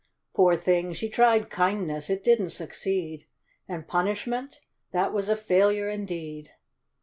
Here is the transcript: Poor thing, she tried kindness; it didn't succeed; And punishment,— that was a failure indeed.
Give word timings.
Poor 0.33 0.55
thing, 0.57 0.93
she 0.93 1.07
tried 1.07 1.51
kindness; 1.51 2.09
it 2.09 2.23
didn't 2.23 2.49
succeed; 2.49 3.27
And 3.69 3.87
punishment,— 3.87 4.59
that 4.91 5.13
was 5.13 5.29
a 5.29 5.35
failure 5.35 5.89
indeed. 5.89 6.49